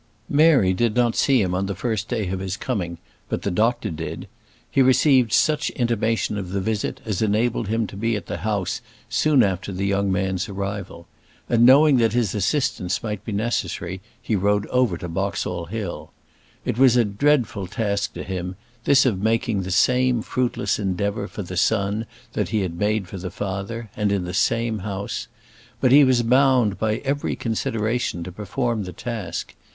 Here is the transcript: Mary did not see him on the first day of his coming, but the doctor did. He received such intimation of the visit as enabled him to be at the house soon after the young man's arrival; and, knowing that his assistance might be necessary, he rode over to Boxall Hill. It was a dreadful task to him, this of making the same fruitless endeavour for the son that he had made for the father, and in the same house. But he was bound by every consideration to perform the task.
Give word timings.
Mary 0.31 0.73
did 0.73 0.95
not 0.95 1.15
see 1.15 1.43
him 1.43 1.53
on 1.53 1.67
the 1.67 1.75
first 1.75 2.07
day 2.07 2.27
of 2.29 2.39
his 2.39 2.57
coming, 2.57 2.97
but 3.29 3.43
the 3.43 3.51
doctor 3.51 3.91
did. 3.91 4.27
He 4.71 4.81
received 4.81 5.31
such 5.31 5.69
intimation 5.69 6.39
of 6.39 6.49
the 6.49 6.59
visit 6.59 7.01
as 7.05 7.21
enabled 7.21 7.67
him 7.67 7.85
to 7.85 7.95
be 7.95 8.15
at 8.15 8.25
the 8.25 8.37
house 8.37 8.81
soon 9.09 9.43
after 9.43 9.71
the 9.71 9.85
young 9.85 10.11
man's 10.11 10.49
arrival; 10.49 11.05
and, 11.47 11.67
knowing 11.67 11.97
that 11.97 12.13
his 12.13 12.33
assistance 12.33 13.03
might 13.03 13.23
be 13.23 13.31
necessary, 13.31 14.01
he 14.19 14.35
rode 14.35 14.65
over 14.69 14.97
to 14.97 15.07
Boxall 15.07 15.67
Hill. 15.67 16.09
It 16.65 16.79
was 16.79 16.97
a 16.97 17.05
dreadful 17.05 17.67
task 17.67 18.13
to 18.13 18.23
him, 18.23 18.55
this 18.85 19.05
of 19.05 19.21
making 19.21 19.61
the 19.61 19.69
same 19.69 20.23
fruitless 20.23 20.79
endeavour 20.79 21.27
for 21.27 21.43
the 21.43 21.57
son 21.57 22.07
that 22.33 22.49
he 22.49 22.61
had 22.61 22.73
made 22.73 23.07
for 23.07 23.19
the 23.19 23.29
father, 23.29 23.91
and 23.95 24.11
in 24.11 24.23
the 24.25 24.33
same 24.33 24.79
house. 24.79 25.27
But 25.79 25.91
he 25.91 26.03
was 26.03 26.23
bound 26.23 26.79
by 26.79 26.95
every 27.05 27.35
consideration 27.35 28.23
to 28.23 28.31
perform 28.31 28.85
the 28.85 28.93
task. 28.93 29.53